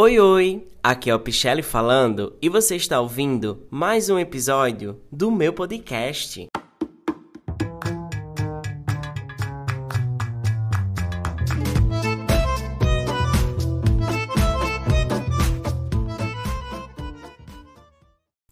[0.00, 0.68] Oi, oi!
[0.80, 6.46] Aqui é o Pichelli falando e você está ouvindo mais um episódio do meu podcast.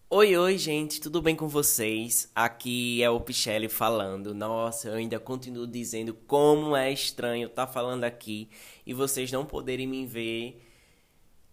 [0.09, 2.29] Oi, oi, gente, tudo bem com vocês?
[2.35, 4.35] Aqui é o Pichelli falando.
[4.35, 8.49] Nossa, eu ainda continuo dizendo como é estranho estar falando aqui
[8.85, 10.66] e vocês não poderem me ver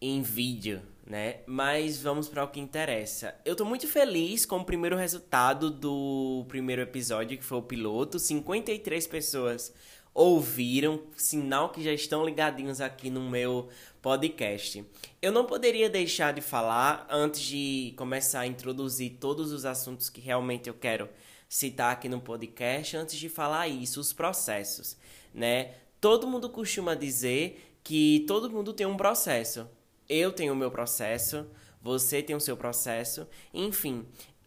[0.00, 1.40] em vídeo, né?
[1.46, 3.34] Mas vamos para o que interessa.
[3.44, 8.18] Eu tô muito feliz com o primeiro resultado do primeiro episódio, que foi o piloto.
[8.18, 9.72] 53 pessoas
[10.14, 13.68] ouviram, sinal que já estão ligadinhos aqui no meu
[14.00, 14.84] podcast.
[15.20, 20.20] Eu não poderia deixar de falar antes de começar a introduzir todos os assuntos que
[20.20, 21.08] realmente eu quero
[21.48, 24.96] citar aqui no podcast, antes de falar isso, os processos,
[25.32, 25.72] né?
[26.00, 29.68] Todo mundo costuma dizer que todo mundo tem um processo.
[30.08, 31.46] Eu tenho o meu processo,
[31.80, 34.06] você tem o seu processo, enfim.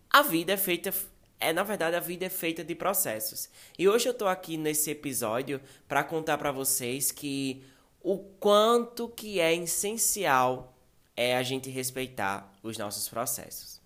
[0.09, 0.93] A vida é feita
[1.39, 3.49] é na verdade a vida é feita de processos.
[3.77, 7.63] E hoje eu tô aqui nesse episódio para contar para vocês que
[8.01, 10.75] o quanto que é essencial
[11.15, 13.79] é a gente respeitar os nossos processos.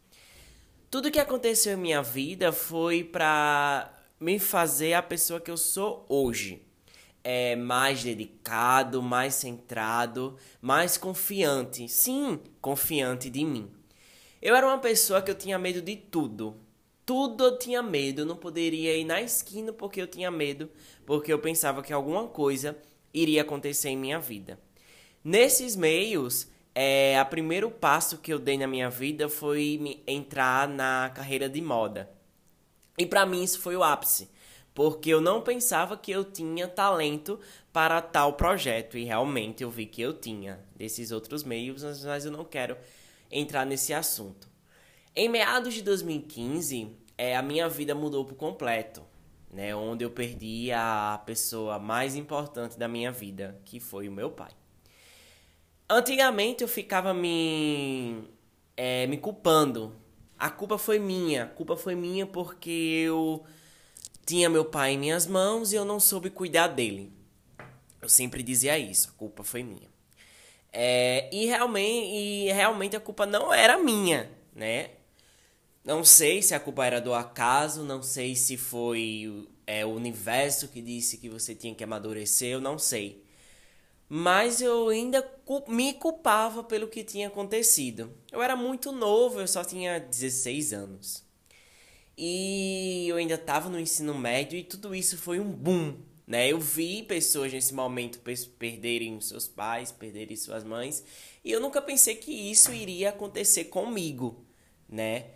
[0.89, 6.05] Tudo que aconteceu em minha vida foi para me fazer a pessoa que eu sou
[6.07, 6.70] hoje
[7.23, 11.87] é, mais dedicado, mais centrado, mais confiante.
[11.87, 13.69] Sim, confiante de mim.
[14.41, 16.55] Eu era uma pessoa que eu tinha medo de tudo.
[17.05, 18.21] Tudo eu tinha medo.
[18.21, 20.69] Eu não poderia ir na esquina porque eu tinha medo,
[21.05, 22.77] porque eu pensava que alguma coisa
[23.13, 24.59] iria acontecer em minha vida.
[25.23, 31.11] Nesses meios, é, o primeiro passo que eu dei na minha vida foi entrar na
[31.13, 32.09] carreira de moda.
[32.97, 34.29] E para mim isso foi o ápice
[34.73, 37.39] porque eu não pensava que eu tinha talento
[37.73, 42.31] para tal projeto e realmente eu vi que eu tinha desses outros meios, mas eu
[42.31, 42.77] não quero
[43.29, 44.49] entrar nesse assunto.
[45.15, 49.03] Em meados de 2015, é, a minha vida mudou por completo,
[49.51, 54.31] né, onde eu perdi a pessoa mais importante da minha vida, que foi o meu
[54.31, 54.51] pai.
[55.89, 58.23] Antigamente eu ficava me,
[58.77, 59.93] é, me culpando.
[60.39, 63.43] A culpa foi minha, a culpa foi minha porque eu
[64.31, 67.11] tinha meu pai em minhas mãos e eu não soube cuidar dele.
[68.01, 69.89] Eu sempre dizia isso, a culpa foi minha.
[70.71, 74.91] É, e, realmente, e realmente a culpa não era minha, né?
[75.83, 80.69] Não sei se a culpa era do acaso, não sei se foi é, o universo
[80.69, 83.25] que disse que você tinha que amadurecer, eu não sei.
[84.07, 85.29] Mas eu ainda
[85.67, 88.13] me culpava pelo que tinha acontecido.
[88.31, 91.30] Eu era muito novo, eu só tinha 16 anos.
[92.23, 96.51] E eu ainda estava no ensino médio e tudo isso foi um boom, né?
[96.51, 98.21] Eu vi pessoas nesse momento
[98.59, 101.03] perderem seus pais, perderem suas mães,
[101.43, 104.45] e eu nunca pensei que isso iria acontecer comigo,
[104.87, 105.31] né?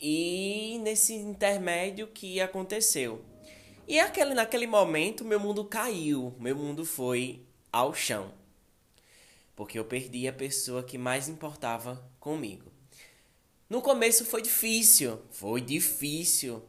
[0.00, 3.22] E nesse intermédio que aconteceu.
[3.86, 8.32] E aquele, naquele momento meu mundo caiu, meu mundo foi ao chão.
[9.54, 12.72] Porque eu perdi a pessoa que mais importava comigo.
[13.70, 16.60] No começo foi difícil, foi difícil,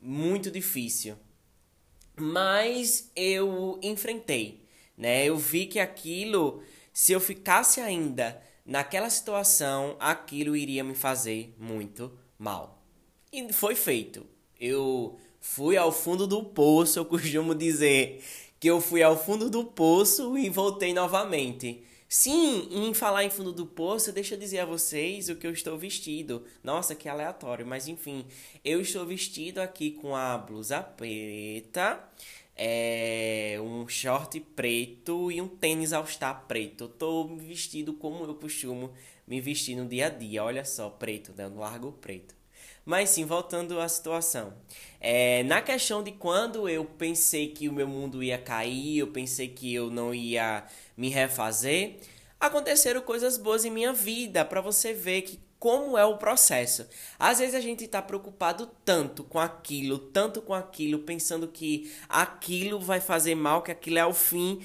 [0.00, 1.14] muito difícil.
[2.16, 4.64] Mas eu enfrentei,
[4.96, 5.26] né?
[5.26, 6.62] Eu vi que aquilo,
[6.94, 12.82] se eu ficasse ainda naquela situação, aquilo iria me fazer muito mal.
[13.30, 14.24] E foi feito.
[14.58, 18.24] Eu fui ao fundo do poço, eu costumo dizer
[18.58, 21.84] que eu fui ao fundo do poço e voltei novamente.
[22.08, 25.52] Sim, em falar em fundo do poço, deixa eu dizer a vocês o que eu
[25.52, 26.44] estou vestido.
[26.62, 28.24] Nossa, que aleatório, mas enfim,
[28.64, 32.02] eu estou vestido aqui com a blusa preta,
[32.54, 36.06] é, um short preto e um tênis All
[36.46, 36.84] preto.
[36.84, 38.92] Eu tô vestido como eu costumo
[39.26, 40.44] me vestir no dia a dia.
[40.44, 42.36] Olha só, preto, dando largo preto.
[42.86, 44.54] Mas sim, voltando à situação.
[45.00, 49.48] É, na questão de quando eu pensei que o meu mundo ia cair, eu pensei
[49.48, 50.64] que eu não ia
[50.96, 51.96] me refazer,
[52.38, 56.86] aconteceram coisas boas em minha vida, para você ver que como é o processo.
[57.18, 62.78] Às vezes a gente está preocupado tanto com aquilo, tanto com aquilo, pensando que aquilo
[62.78, 64.62] vai fazer mal, que aquilo é o fim.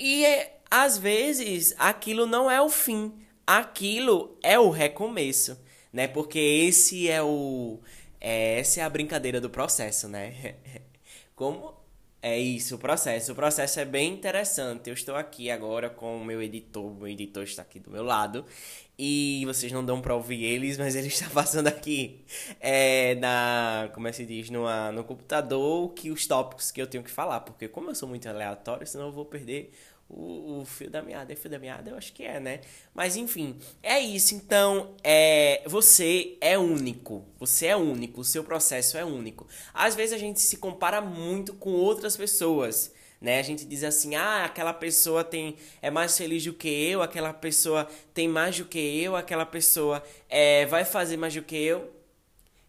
[0.00, 0.24] E
[0.68, 3.14] às vezes aquilo não é o fim,
[3.46, 5.56] aquilo é o recomeço
[5.92, 6.08] né?
[6.08, 7.80] Porque esse é o
[8.20, 10.54] é, essa é a brincadeira do processo, né?
[11.34, 11.74] Como
[12.22, 13.32] é isso, o processo.
[13.32, 14.88] O processo é bem interessante.
[14.88, 16.84] Eu estou aqui agora com o meu editor.
[16.84, 18.44] O meu editor está aqui do meu lado.
[18.96, 22.24] E vocês não dão para ouvir eles, mas ele está passando aqui
[22.60, 23.90] é, na.
[23.92, 24.50] Como é que se diz?
[24.50, 27.40] No, no computador que os tópicos que eu tenho que falar.
[27.40, 29.72] Porque como eu sou muito aleatório, senão eu vou perder
[30.12, 31.90] o, o fio da meada é fio da meada?
[31.90, 32.60] Eu acho que é, né?
[32.94, 34.34] Mas enfim, é isso.
[34.34, 37.24] Então, é, você é único.
[37.40, 38.20] Você é único.
[38.20, 39.46] O seu processo é único.
[39.72, 42.92] Às vezes a gente se compara muito com outras pessoas.
[43.20, 43.38] Né?
[43.38, 47.32] A gente diz assim, ah, aquela pessoa tem é mais feliz do que eu, aquela
[47.32, 51.88] pessoa tem mais do que eu, aquela pessoa é, vai fazer mais do que eu.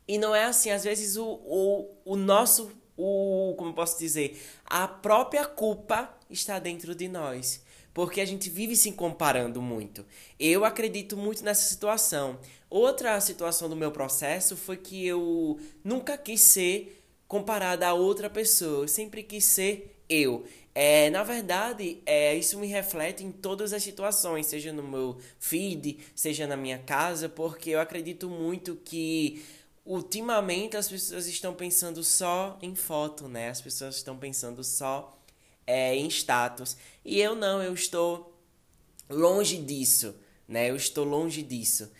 [0.07, 4.88] E não é assim, às vezes o, o, o nosso, o, como posso dizer, a
[4.88, 7.62] própria culpa está dentro de nós.
[7.94, 10.03] Porque a gente vive se comparando muito.
[10.39, 12.39] Eu acredito muito nessa situação.
[12.69, 18.85] Outra situação do meu processo foi que eu nunca quis ser comparada a outra pessoa.
[18.85, 20.44] Eu sempre quis ser eu.
[20.75, 26.00] É, na verdade, é, isso me reflete em todas as situações, seja no meu feed,
[26.15, 29.45] seja na minha casa, porque eu acredito muito que
[29.86, 33.50] ultimamente as pessoas estão pensando só em foto, né?
[33.50, 35.15] As pessoas estão pensando só
[35.65, 36.77] é, em status.
[37.04, 38.38] E eu não, eu estou
[39.10, 40.15] longe disso,
[40.48, 40.69] né?
[40.69, 41.92] Eu estou longe disso.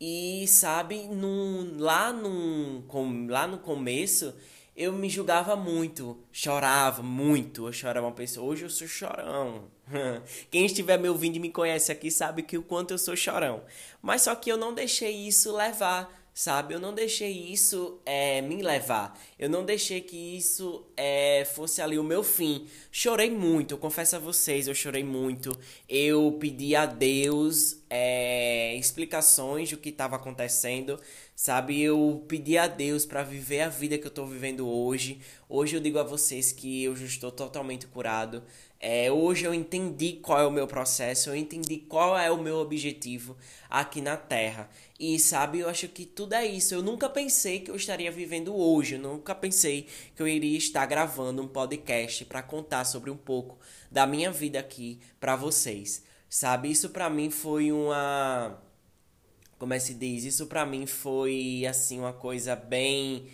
[0.00, 4.34] E sabe, num, lá, num, com, lá no começo
[4.74, 8.46] eu me julgava muito, chorava muito, eu chorava uma pessoa.
[8.46, 9.70] Hoje eu sou chorão.
[10.50, 13.62] Quem estiver me ouvindo e me conhece aqui sabe que o quanto eu sou chorão.
[14.00, 16.74] Mas só que eu não deixei isso levar sabe?
[16.74, 19.18] Eu não deixei isso é, me levar.
[19.38, 22.66] Eu não deixei que isso é, fosse ali o meu fim.
[22.90, 25.56] Chorei muito, eu confesso a vocês, eu chorei muito.
[25.88, 30.98] Eu pedi a Deus é, explicações do que estava acontecendo,
[31.36, 31.80] sabe?
[31.80, 35.20] Eu pedi a Deus para viver a vida que eu estou vivendo hoje.
[35.48, 38.42] Hoje eu digo a vocês que eu já estou totalmente curado.
[38.84, 42.56] É, hoje eu entendi qual é o meu processo, eu entendi qual é o meu
[42.56, 43.36] objetivo
[43.70, 44.68] aqui na Terra.
[44.98, 46.74] E sabe, eu acho que tudo é isso.
[46.74, 49.86] Eu nunca pensei que eu estaria vivendo hoje, eu nunca pensei
[50.16, 53.56] que eu iria estar gravando um podcast para contar sobre um pouco
[53.88, 56.02] da minha vida aqui para vocês.
[56.28, 58.58] Sabe, isso para mim foi uma
[59.60, 60.24] como é que se diz?
[60.24, 63.28] Isso para mim foi assim uma coisa bem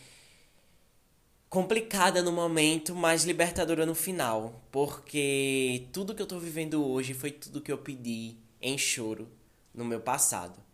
[1.49, 7.31] complicada no momento, mas libertadora no final, porque tudo que eu tô vivendo hoje foi
[7.31, 9.29] tudo que eu pedi em choro
[9.75, 10.69] no meu passado.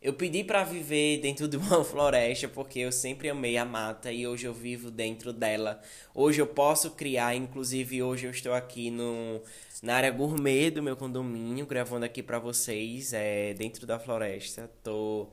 [0.00, 4.26] Eu pedi para viver dentro de uma floresta porque eu sempre amei a mata e
[4.26, 5.80] hoje eu vivo dentro dela.
[6.14, 9.40] Hoje eu posso criar, inclusive hoje eu estou aqui no,
[9.82, 14.70] na área gourmet do meu condomínio, gravando aqui para vocês, é, dentro da floresta.
[14.82, 15.28] Tô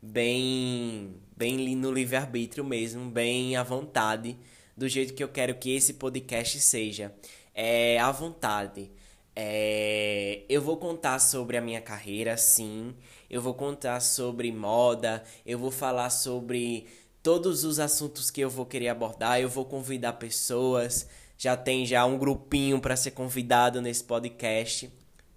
[0.00, 4.36] bem bem no livre-arbítrio mesmo, bem à vontade,
[4.76, 7.14] do jeito que eu quero que esse podcast seja.
[7.54, 8.90] É à vontade.
[9.36, 12.92] É, eu vou contar sobre a minha carreira, sim.
[13.30, 15.22] Eu vou contar sobre moda.
[15.46, 16.86] Eu vou falar sobre
[17.22, 19.40] todos os assuntos que eu vou querer abordar.
[19.40, 21.08] Eu vou convidar pessoas.
[21.36, 24.90] Já tem já um grupinho para ser convidado nesse podcast.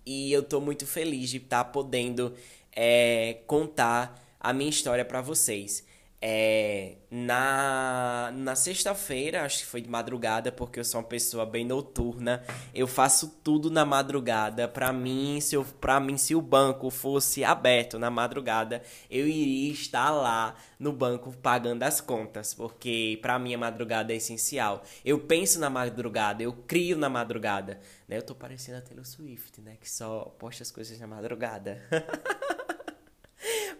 [0.04, 2.34] E eu tô muito feliz de estar tá podendo
[2.76, 5.86] é, contar a minha história para vocês.
[6.24, 11.66] É, na na sexta-feira, acho que foi de madrugada, porque eu sou uma pessoa bem
[11.66, 12.44] noturna.
[12.76, 14.68] Eu faço tudo na madrugada.
[14.68, 19.72] Para mim, se eu, para mim se o banco fosse aberto na madrugada, eu iria
[19.72, 24.84] estar lá no banco pagando as contas, porque para mim a madrugada é essencial.
[25.04, 28.18] Eu penso na madrugada, eu crio na madrugada, né?
[28.18, 31.82] Eu tô parecendo a Taylor Swift, né, que só posta as coisas na madrugada.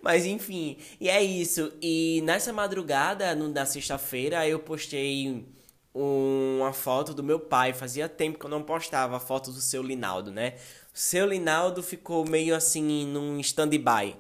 [0.02, 1.72] Mas enfim, e é isso.
[1.82, 5.46] E nessa madrugada, no, na sexta-feira, eu postei
[5.94, 7.74] uma foto do meu pai.
[7.74, 10.56] Fazia tempo que eu não postava a foto do seu Linaldo, né?
[10.94, 14.16] O seu Linaldo ficou meio assim num stand-by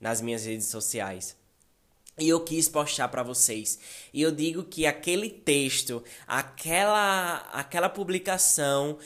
[0.00, 1.36] nas minhas redes sociais.
[2.18, 3.78] E eu quis postar para vocês.
[4.12, 8.98] E eu digo que aquele texto, aquela aquela publicação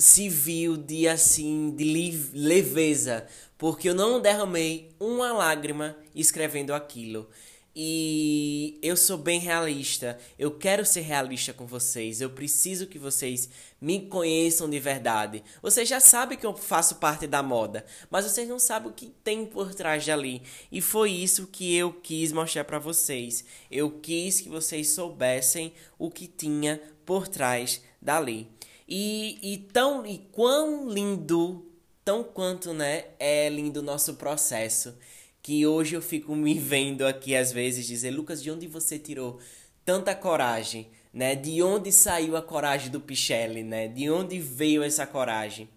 [0.00, 1.84] civil de assim de
[2.32, 3.26] leveza,
[3.58, 7.28] porque eu não derramei uma lágrima escrevendo aquilo.
[7.74, 10.18] E eu sou bem realista.
[10.36, 12.20] Eu quero ser realista com vocês.
[12.20, 13.48] Eu preciso que vocês
[13.80, 15.44] me conheçam de verdade.
[15.62, 19.06] Vocês já sabem que eu faço parte da moda, mas vocês não sabem o que
[19.22, 20.42] tem por trás dali.
[20.72, 23.44] E foi isso que eu quis mostrar para vocês.
[23.70, 28.48] Eu quis que vocês soubessem o que tinha por trás dali.
[28.90, 31.64] E, e tão e quão lindo,
[32.04, 34.98] tão quanto, né, é lindo o nosso processo.
[35.40, 39.38] Que hoje eu fico me vendo aqui às vezes dizer, Lucas, de onde você tirou
[39.84, 41.34] tanta coragem, né?
[41.34, 43.88] De onde saiu a coragem do Pichelli, né?
[43.88, 45.68] De onde veio essa coragem?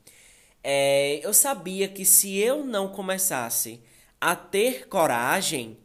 [0.63, 3.82] É, eu sabia que se eu não começasse
[4.20, 5.77] a ter coragem,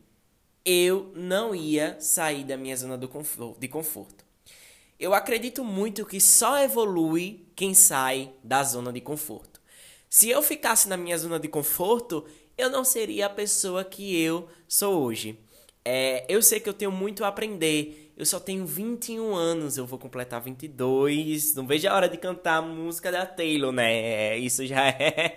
[0.65, 4.28] eu não ia sair da minha zona do conforto, de conforto.
[4.99, 9.61] Eu acredito muito que só evolui quem sai da zona de conforto.
[10.11, 12.25] Se eu ficasse na minha zona de conforto,
[12.57, 15.39] eu não seria a pessoa que eu sou hoje.
[15.85, 18.13] É, eu sei que eu tenho muito a aprender.
[18.17, 21.55] Eu só tenho 21 anos, eu vou completar 22.
[21.55, 24.37] Não vejo a hora de cantar a música da Taylor, né?
[24.37, 25.37] Isso já é.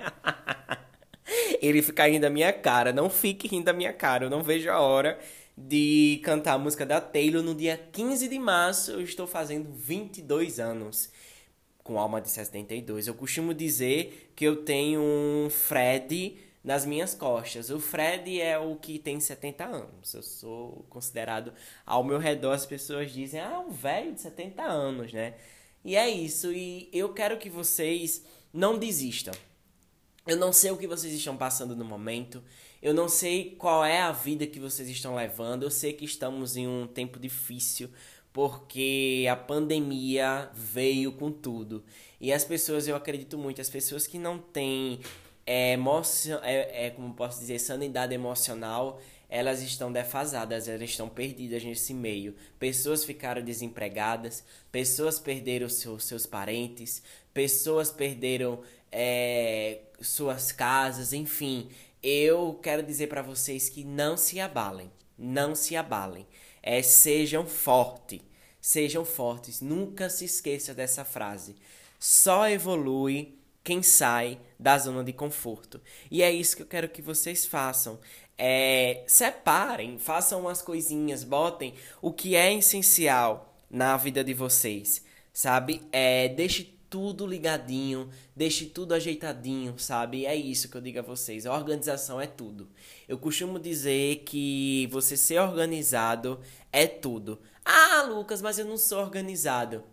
[1.62, 2.92] Ele fica rindo da minha cara.
[2.92, 4.26] Não fique rindo da minha cara.
[4.26, 5.20] Eu não vejo a hora
[5.58, 8.92] de cantar a música da Taylor no dia 15 de março.
[8.92, 11.10] Eu estou fazendo 22 anos
[11.84, 13.08] com alma de 72.
[13.08, 17.70] Eu costumo dizer que eu tenho um Fred nas minhas costas.
[17.70, 20.14] O Fred é o que tem 70 anos.
[20.14, 21.54] Eu sou considerado
[21.86, 25.36] ao meu redor as pessoas dizem: "Ah, um velho de 70 anos, né?"
[25.84, 29.34] E é isso e eu quero que vocês não desistam.
[30.28, 32.44] Eu não sei o que vocês estão passando no momento.
[32.82, 35.64] Eu não sei qual é a vida que vocês estão levando.
[35.64, 37.90] Eu sei que estamos em um tempo difícil
[38.34, 41.84] porque a pandemia veio com tudo.
[42.20, 45.00] E as pessoas, eu acredito muito, as pessoas que não têm
[45.46, 51.64] é, emoção, é, é, como posso dizer, sanidade emocional, elas estão defasadas, elas estão perdidas
[51.64, 52.36] nesse meio.
[52.60, 57.02] Pessoas ficaram desempregadas, pessoas perderam seus, seus parentes,
[57.34, 58.62] pessoas perderam
[58.92, 61.70] é, suas casas, enfim.
[62.04, 66.26] Eu quero dizer para vocês que não se abalem, não se abalem.
[66.64, 68.22] É, sejam fortes,
[68.60, 69.62] sejam fortes.
[69.62, 71.56] Nunca se esqueça dessa frase.
[72.00, 75.80] Só evolui quem sai da zona de conforto.
[76.10, 78.00] E é isso que eu quero que vocês façam.
[78.38, 85.84] É, separem, façam umas coisinhas, botem o que é essencial na vida de vocês, sabe?
[85.92, 90.26] É, deixe tudo ligadinho, deixe tudo ajeitadinho, sabe?
[90.26, 91.46] É isso que eu digo a vocês.
[91.46, 92.70] A organização é tudo.
[93.08, 97.40] Eu costumo dizer que você ser organizado é tudo.
[97.64, 99.86] Ah, Lucas, mas eu não sou organizado.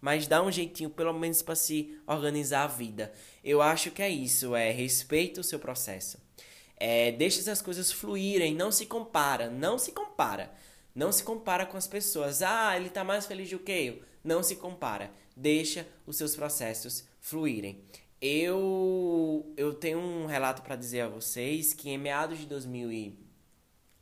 [0.00, 3.12] Mas dá um jeitinho, pelo menos, para se organizar a vida.
[3.44, 6.18] Eu acho que é isso, é respeita o seu processo.
[6.76, 10.52] É, deixa essas coisas fluírem, não se compara, não se compara.
[10.92, 12.42] Não se compara com as pessoas.
[12.42, 14.02] Ah, ele tá mais feliz do que eu.
[14.24, 17.80] Não se compara deixa os seus processos fluírem.
[18.20, 23.18] Eu, eu tenho um relato para dizer a vocês que em meados de 2000 e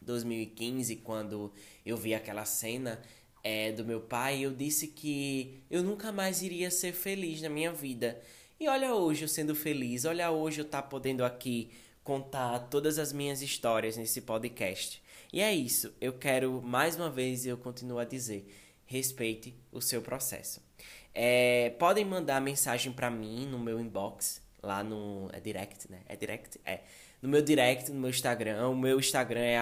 [0.03, 1.53] 2015, quando
[1.85, 3.01] eu vi aquela cena
[3.43, 7.73] é, do meu pai, eu disse que eu nunca mais iria ser feliz na minha
[7.73, 8.21] vida.
[8.59, 11.71] E olha hoje eu sendo feliz, olha hoje eu estar tá podendo aqui
[12.05, 15.03] contar todas as minhas histórias nesse podcast.
[15.33, 18.47] E é isso, eu quero mais uma vez eu continuo a dizer,
[18.85, 20.70] respeite o seu processo.
[21.14, 25.29] É, podem mandar mensagem para mim no meu inbox, lá no.
[25.33, 26.00] É direct, né?
[26.09, 26.61] É direct?
[26.64, 26.81] É.
[27.21, 28.69] No meu direct, no meu Instagram.
[28.69, 29.59] O meu Instagram é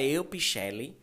[0.00, 0.98] eupichelli.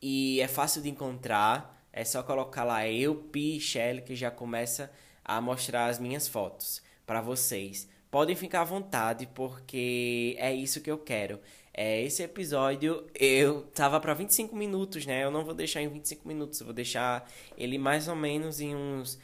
[0.00, 1.86] E é fácil de encontrar.
[1.92, 4.90] É só colocar lá eupichelli que já começa
[5.24, 7.88] a mostrar as minhas fotos para vocês.
[8.10, 11.40] Podem ficar à vontade, porque é isso que eu quero.
[11.78, 15.22] É, esse episódio eu tava para 25 minutos, né?
[15.22, 18.74] Eu não vou deixar em 25 minutos, eu vou deixar ele mais ou menos em
[18.74, 19.18] uns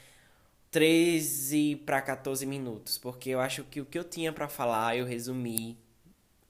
[0.71, 5.06] 13 para 14 minutos, porque eu acho que o que eu tinha para falar eu
[5.06, 5.78] resumi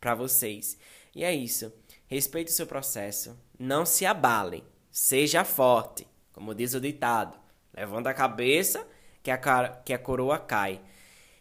[0.00, 0.76] para vocês.
[1.14, 1.72] E é isso.
[2.08, 7.38] Respeite o seu processo, não se abale, seja forte, como diz o ditado.
[7.72, 8.84] Levanta a cabeça
[9.22, 10.80] que a, cara, que a coroa cai.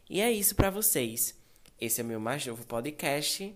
[0.08, 1.36] E é isso para vocês.
[1.80, 3.56] Esse é o meu mais novo podcast